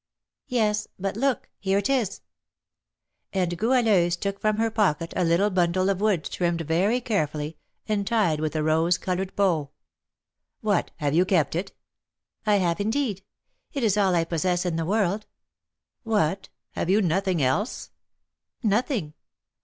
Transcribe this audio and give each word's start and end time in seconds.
"Yes; 0.47 0.87
but 0.97 1.15
look, 1.15 1.47
here 1.59 1.77
it 1.77 1.87
is." 1.87 2.21
And 3.33 3.55
Goualeuse 3.55 4.15
took 4.15 4.39
from 4.39 4.57
her 4.57 4.71
pocket 4.71 5.13
a 5.15 5.23
little 5.23 5.51
bundle 5.51 5.91
of 5.91 6.01
wood 6.01 6.23
trimmed 6.23 6.61
very 6.61 6.99
carefully, 6.99 7.55
and 7.87 8.07
tied 8.07 8.39
with 8.39 8.55
a 8.55 8.63
rose 8.63 8.97
coloured 8.97 9.35
bow. 9.35 9.69
"What, 10.61 10.89
have 10.95 11.13
you 11.13 11.23
kept 11.23 11.55
it?" 11.55 11.73
"I 12.47 12.55
have, 12.55 12.81
indeed; 12.81 13.21
it 13.73 13.83
is 13.83 13.95
all 13.95 14.15
I 14.15 14.23
possess 14.23 14.65
in 14.65 14.75
the 14.75 14.85
world." 14.85 15.27
"What, 16.01 16.49
have 16.71 16.89
you 16.89 17.03
nothing 17.03 17.39
else?" 17.43 17.91
"Nothing." 18.63 19.13